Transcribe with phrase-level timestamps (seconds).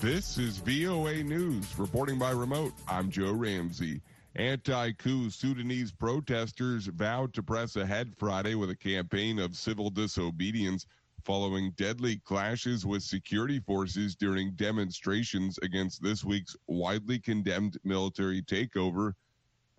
[0.00, 1.76] This is VOA News.
[1.76, 4.00] Reporting by remote, I'm Joe Ramsey.
[4.36, 10.86] Anti coup Sudanese protesters vowed to press ahead Friday with a campaign of civil disobedience
[11.24, 19.14] following deadly clashes with security forces during demonstrations against this week's widely condemned military takeover.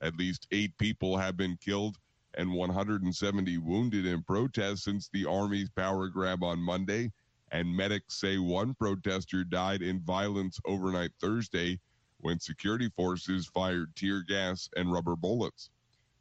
[0.02, 1.98] At least eight people have been killed
[2.34, 7.10] and 170 wounded in protests since the army's power grab on Monday
[7.52, 11.80] and medics say one protester died in violence overnight Thursday
[12.20, 15.70] when security forces fired tear gas and rubber bullets.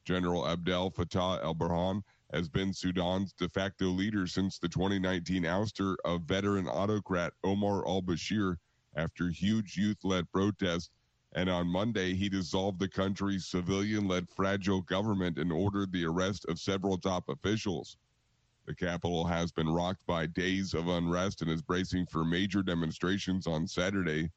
[0.05, 2.03] General Abdel Fattah el Burhan
[2.33, 8.03] has been Sudan's de facto leader since the 2019 ouster of veteran autocrat Omar al
[8.03, 8.57] Bashir
[8.97, 10.91] after huge youth led protests.
[11.35, 16.47] And on Monday, he dissolved the country's civilian led fragile government and ordered the arrest
[16.49, 17.99] of several top officials.
[18.69, 23.47] The capital has been rocked by days of unrest and is bracing for major demonstrations
[23.47, 24.31] on Saturday.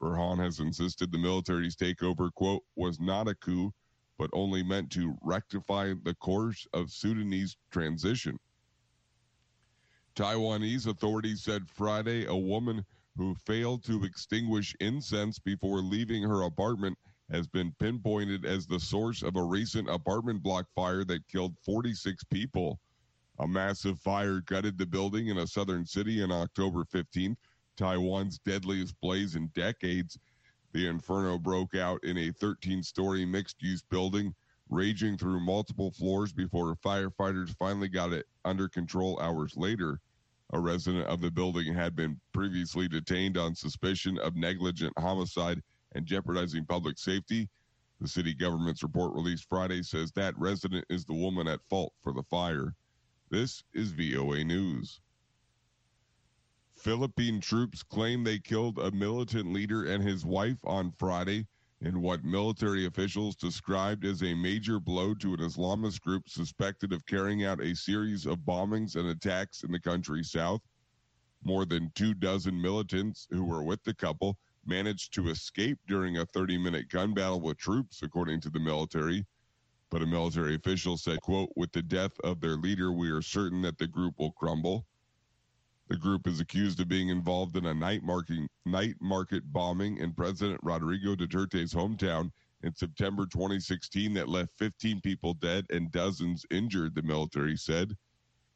[0.00, 3.74] Burhan has insisted the military's takeover, quote, was not a coup,
[4.16, 8.38] but only meant to rectify the course of Sudanese transition.
[10.16, 12.86] Taiwanese authorities said Friday a woman
[13.18, 16.96] who failed to extinguish incense before leaving her apartment
[17.30, 22.24] has been pinpointed as the source of a recent apartment block fire that killed 46
[22.24, 22.80] people.
[23.40, 27.36] A massive fire gutted the building in a southern city on October 15th,
[27.76, 30.18] Taiwan's deadliest blaze in decades.
[30.72, 34.34] The inferno broke out in a 13 story mixed use building,
[34.68, 40.00] raging through multiple floors before firefighters finally got it under control hours later.
[40.52, 46.06] A resident of the building had been previously detained on suspicion of negligent homicide and
[46.06, 47.48] jeopardizing public safety.
[48.00, 52.12] The city government's report released Friday says that resident is the woman at fault for
[52.12, 52.74] the fire.
[53.30, 55.02] This is VOA News.
[56.76, 61.46] Philippine troops claim they killed a militant leader and his wife on Friday
[61.82, 67.04] in what military officials described as a major blow to an Islamist group suspected of
[67.04, 70.62] carrying out a series of bombings and attacks in the country's south.
[71.44, 76.24] More than two dozen militants who were with the couple managed to escape during a
[76.24, 79.26] 30 minute gun battle with troops, according to the military.
[79.90, 83.62] But a military official said, quote, with the death of their leader, we are certain
[83.62, 84.86] that the group will crumble.
[85.88, 90.12] The group is accused of being involved in a night, marking, night market bombing in
[90.12, 92.30] President Rodrigo Duterte's hometown
[92.62, 97.96] in September 2016 that left 15 people dead and dozens injured, the military said.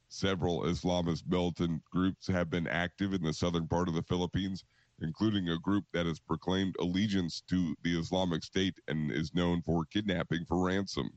[0.09, 4.63] Several Islamist militant groups have been active in the southern part of the Philippines,
[5.01, 9.85] including a group that has proclaimed allegiance to the Islamic State and is known for
[9.85, 11.09] kidnapping for ransom.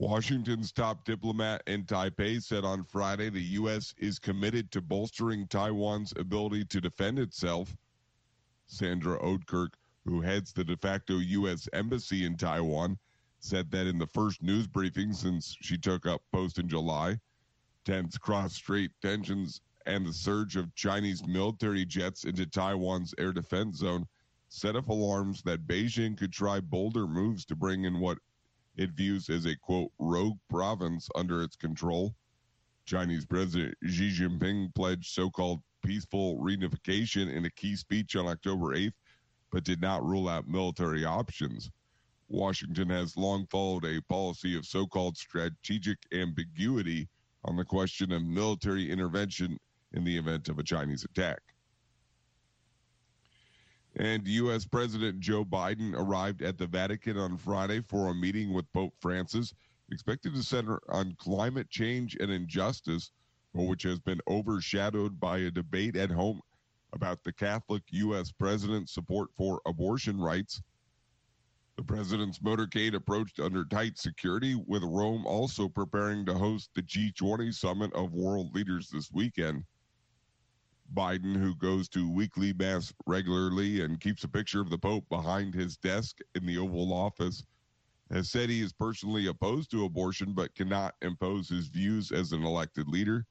[0.00, 3.92] Washington's top diplomat in Taipei said on Friday the U.S.
[3.98, 7.76] is committed to bolstering Taiwan's ability to defend itself.
[8.64, 9.74] Sandra Oudkirk,
[10.06, 11.68] who heads the de facto U.S.
[11.74, 12.96] embassy in Taiwan,
[13.40, 17.20] said that in the first news briefing since she took up post in July,
[17.84, 23.76] tense cross strait tensions and the surge of Chinese military jets into Taiwan's air defense
[23.76, 24.06] zone
[24.48, 28.16] set off alarms that Beijing could try bolder moves to bring in what
[28.76, 32.14] it views as a quote rogue province under its control.
[32.84, 38.74] Chinese President Xi Jinping pledged so called peaceful reunification in a key speech on October
[38.76, 38.92] 8th,
[39.50, 41.70] but did not rule out military options.
[42.28, 47.08] Washington has long followed a policy of so called strategic ambiguity
[47.44, 49.58] on the question of military intervention
[49.92, 51.40] in the event of a Chinese attack.
[54.00, 54.64] And U.S.
[54.64, 59.52] President Joe Biden arrived at the Vatican on Friday for a meeting with Pope Francis,
[59.92, 63.10] expected to center on climate change and injustice,
[63.52, 66.40] which has been overshadowed by a debate at home
[66.94, 68.32] about the Catholic U.S.
[68.32, 70.62] president's support for abortion rights.
[71.76, 77.52] The president's motorcade approached under tight security, with Rome also preparing to host the G20
[77.52, 79.64] summit of world leaders this weekend.
[80.94, 85.54] Biden, who goes to weekly mass regularly and keeps a picture of the Pope behind
[85.54, 87.44] his desk in the Oval Office,
[88.10, 92.44] has said he is personally opposed to abortion but cannot impose his views as an
[92.44, 93.24] elected leader.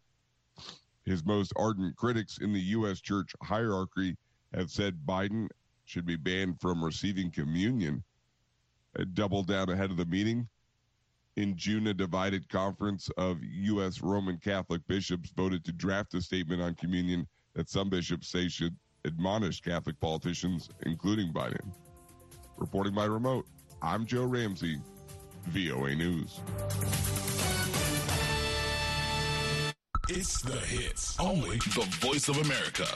[1.03, 3.01] His most ardent critics in the U.S.
[3.01, 4.15] church hierarchy
[4.53, 5.49] have said Biden
[5.85, 8.03] should be banned from receiving communion.
[8.97, 10.47] Uh, a double down ahead of the meeting.
[11.35, 14.01] In June, a divided conference of U.S.
[14.01, 17.27] Roman Catholic bishops voted to draft a statement on communion
[17.59, 18.73] that some bishops say should
[19.03, 21.73] admonish Catholic politicians, including Biden.
[22.55, 23.45] Reporting by remote,
[23.81, 24.77] I'm Joe Ramsey,
[25.47, 26.39] VOA News.
[30.07, 31.19] It's the hits.
[31.19, 32.87] Only the voice of America.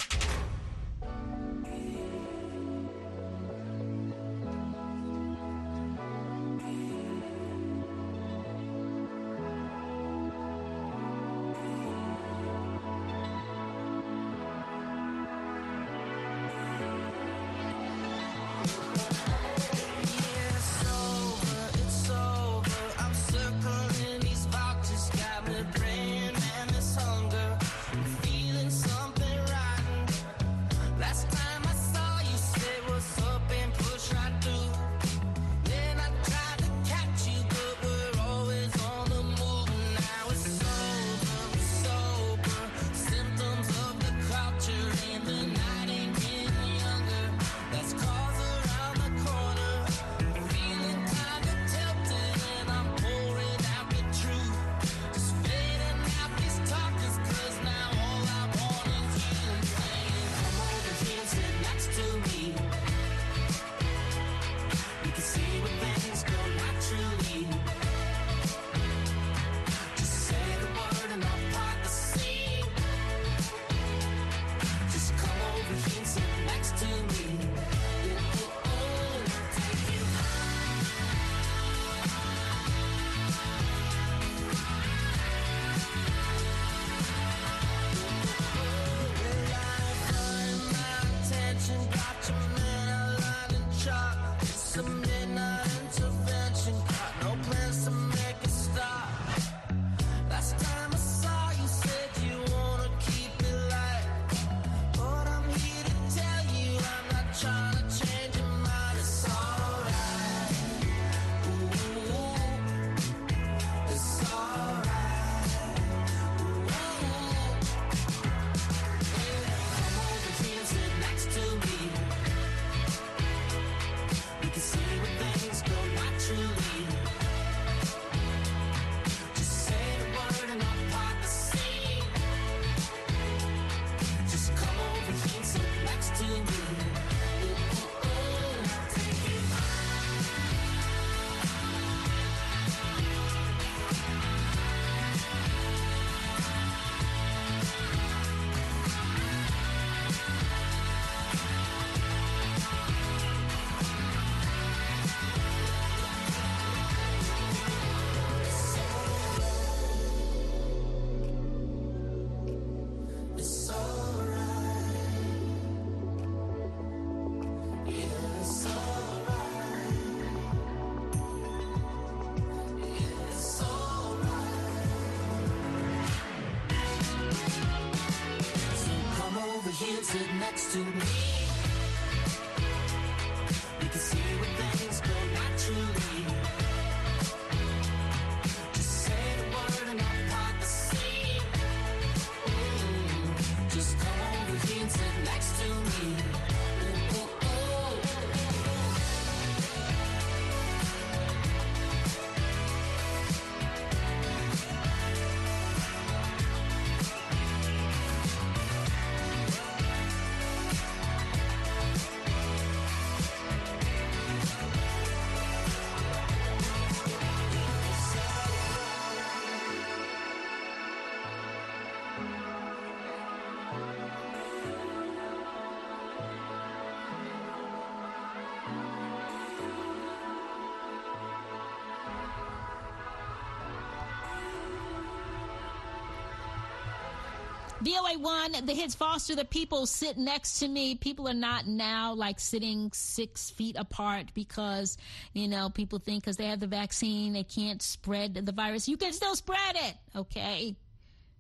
[237.84, 240.96] VOA one, the hits foster the people sit next to me.
[240.96, 244.98] People are not now like sitting six feet apart because,
[245.34, 248.88] you know, people think because they have the vaccine, they can't spread the virus.
[248.88, 249.96] You can still spread it.
[250.16, 250.76] Okay.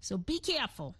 [0.01, 0.95] So be careful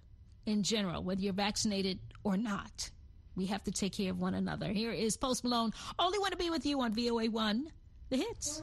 [0.46, 2.90] in general, whether you're vaccinated or not.
[3.36, 4.68] We have to take care of one another.
[4.70, 5.74] Here is Post Malone.
[6.00, 7.68] Only want to be with you on VOA one,
[8.10, 8.62] the hits.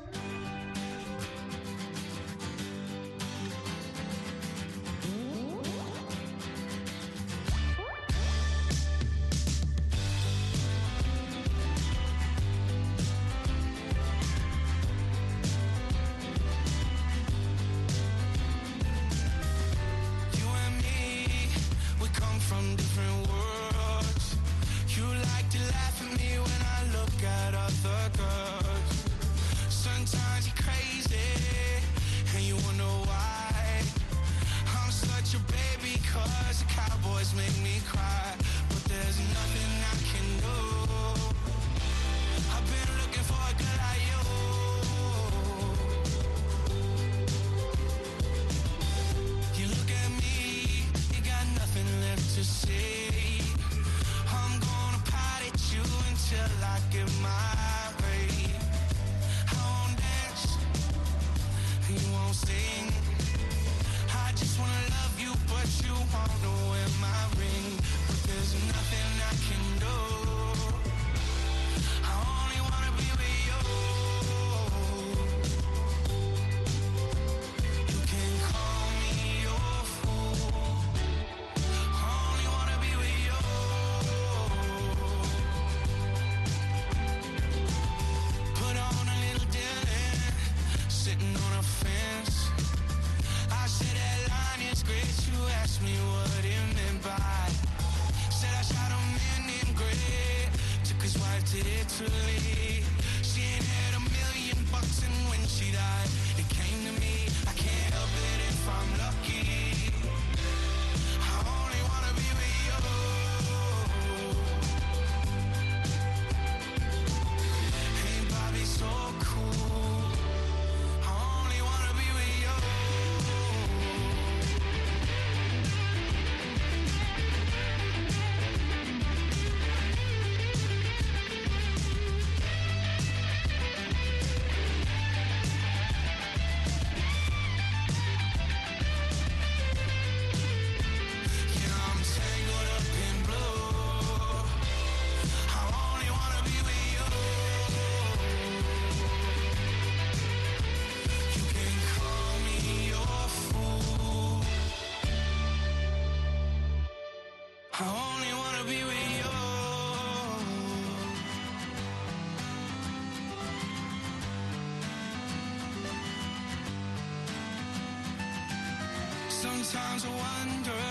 [169.41, 170.83] Sometimes I wonder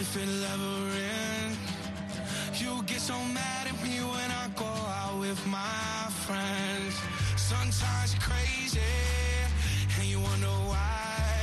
[0.00, 1.56] if it'll ever end.
[2.54, 6.96] You get so mad at me when I go out with my friends.
[7.36, 8.80] Sometimes you're crazy
[9.98, 11.36] and you wonder why.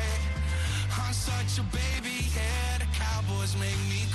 [0.98, 2.80] I'm such a baby, yeah.
[2.80, 4.10] The Cowboys make me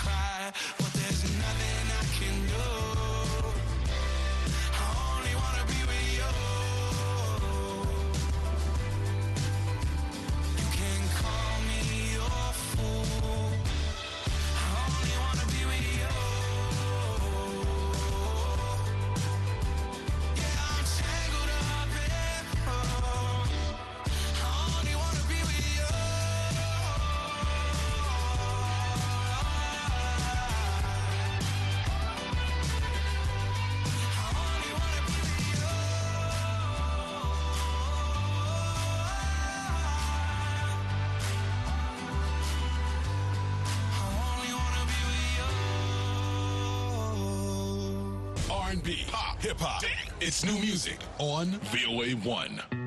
[48.71, 49.83] R&B, pop, hip hop.
[50.21, 52.80] It's new music on VOA 1.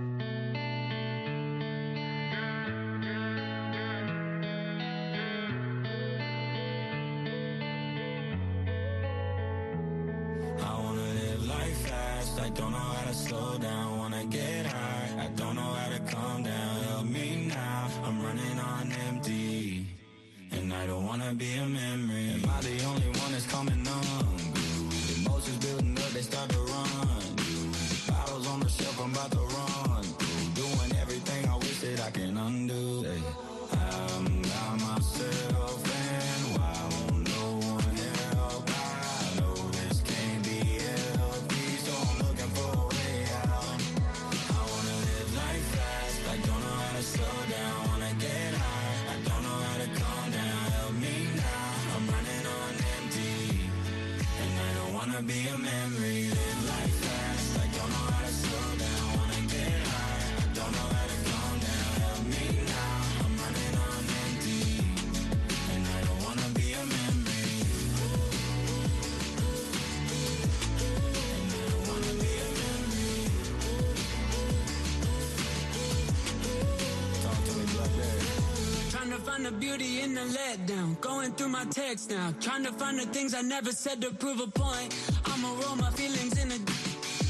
[79.43, 80.99] found the beauty in the letdown.
[81.01, 84.39] Going through my text now, trying to find the things I never said to prove
[84.39, 84.95] a point.
[85.25, 86.73] I'ma roll my feelings in the d-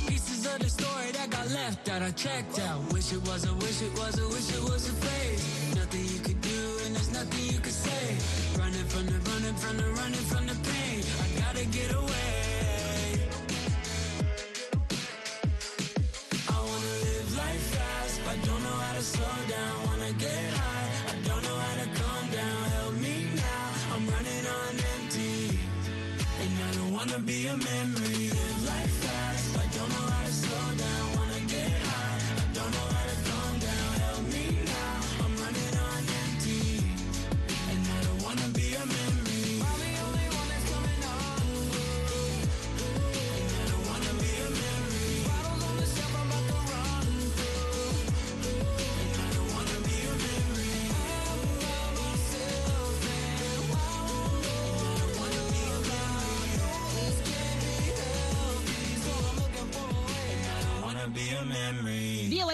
[0.08, 2.01] pieces of the story that got left out.
[2.01, 2.82] I checked out.
[2.93, 5.12] Wish it was a wish it was a wish it was a.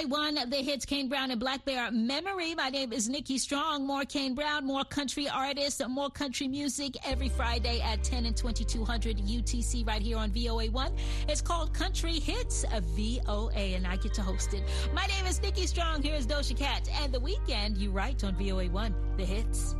[0.10, 2.56] One the hits Kane Brown and blackbear Memory.
[2.56, 3.86] My name is Nikki Strong.
[3.86, 9.18] More Kane Brown, more country artists, more country music every Friday at 10 and 2200
[9.18, 10.98] UTC right here on VOA1.
[11.28, 14.64] It's called Country Hits uh, of VOA, and I get to host it.
[14.96, 16.02] My name is Nikki Strong.
[16.02, 17.78] Here is Doja Cat and The Weeknd.
[17.78, 19.76] You Right on VOA1, the hits.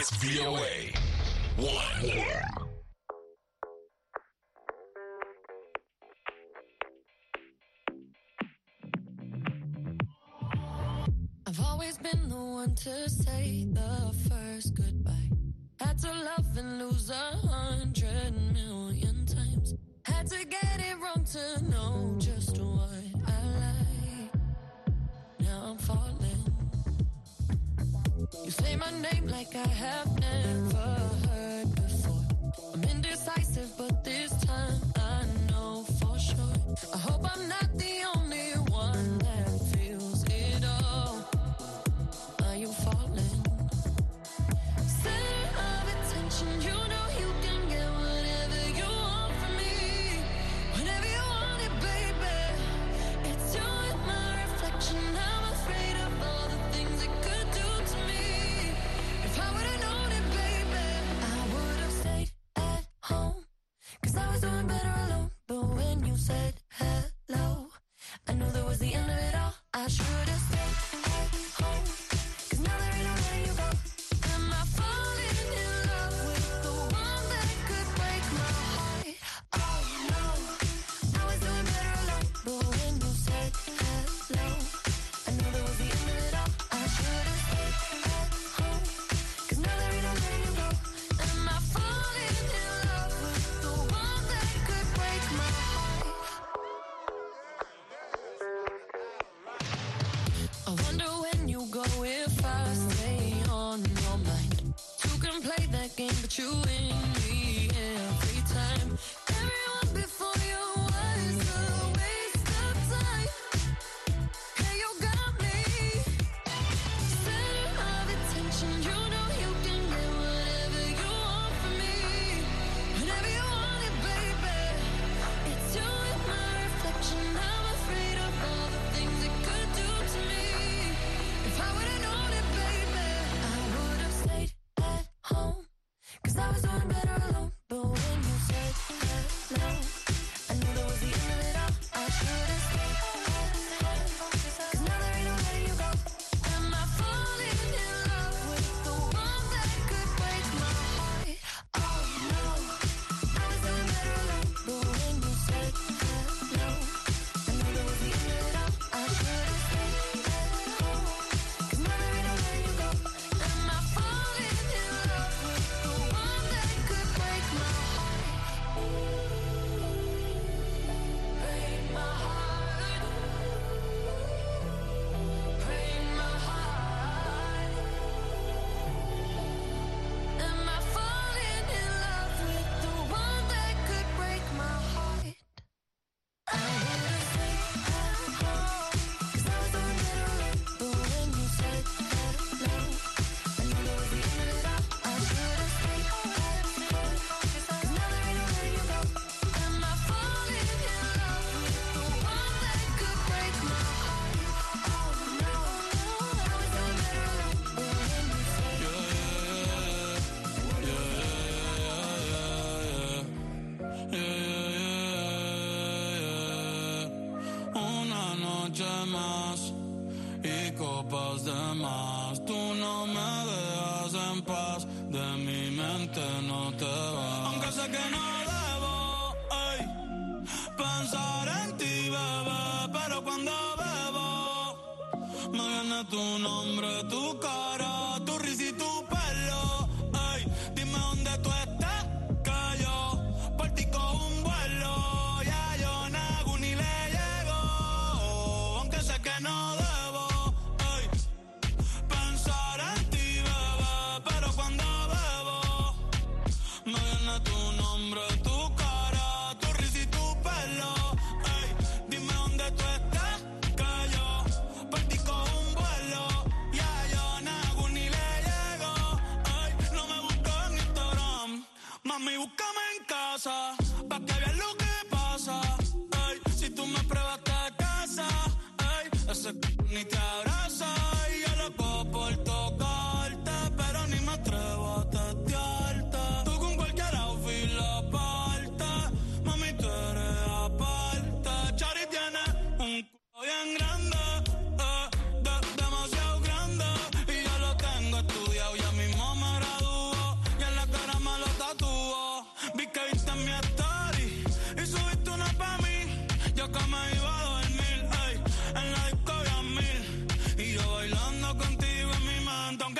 [0.00, 0.94] It's VOA.
[1.58, 2.39] One.
[28.44, 30.78] You say my name like I have never
[31.28, 32.22] heard before.
[32.72, 36.54] I'm indecisive, but this time I know for sure.
[36.94, 37.69] I hope I'm not.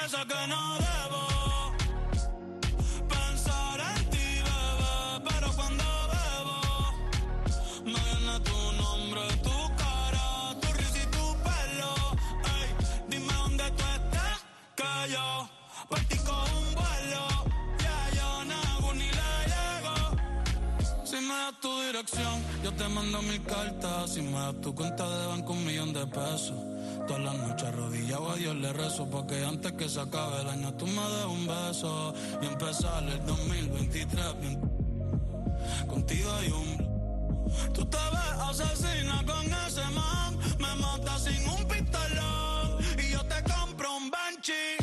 [0.00, 1.22] que que no debo
[3.06, 6.58] pensar en ti, bebé, pero cuando bebo
[7.84, 11.92] me viene tu nombre, tu cara, tu risa y tu pelo.
[12.56, 12.68] Ey,
[13.10, 14.38] dime dónde tú estás,
[14.74, 15.48] que yo
[15.90, 17.24] partí con un vuelo.
[17.84, 19.96] Ya yo no ni le llego.
[21.04, 24.14] Si me das tu dirección, yo te mando mil cartas.
[24.14, 26.58] Si me das tu cuenta de banco, un millón de pesos.
[27.06, 29.08] Todas las noches arrodillado a Dios le rezo.
[29.08, 32.14] Porque antes que se acabe el año tú me des un beso.
[32.42, 34.60] Y empezar el 2023 bien.
[35.88, 36.90] Contigo hay un.
[37.74, 40.38] Tú te ves asesina con ese man.
[40.58, 42.78] Me mata sin un pistolón.
[42.98, 44.76] Y yo te compro un Banshee.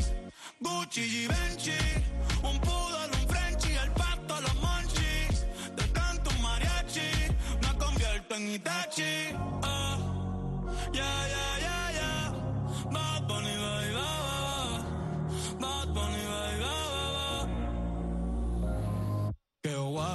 [0.59, 1.79] Gucci y Benchi.
[2.43, 3.77] Un poodle, un Frenchie.
[3.83, 5.45] El pato, los monchis.
[5.75, 7.09] Te canto un mariachi.
[7.61, 9.35] Me convierto en Itachi.
[9.63, 10.17] Oh.
[10.93, 11.66] Yeah, yeah.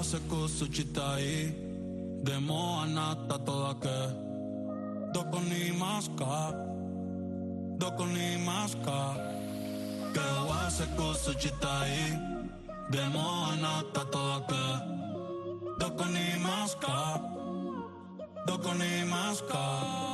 [0.03, 1.53] se kosučitaji,
[2.23, 3.99] demo anata tolake.
[5.15, 6.53] Doko ni maska,
[7.79, 9.15] doko ni maska.
[10.15, 12.19] Kewa se kosučitaji,
[12.91, 14.67] demo anata tolake.
[15.81, 17.21] Doko ni maska,
[18.47, 20.12] doko ni maska.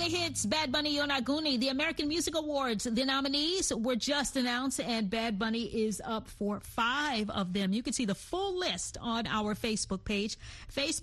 [0.00, 2.84] The hits, Bad Bunny Yonaguni, the American Music Awards.
[2.84, 7.74] The nominees were just announced, and Bad Bunny is up for five of them.
[7.74, 10.38] You can see the full list on our Facebook page,
[10.74, 10.90] Facebook.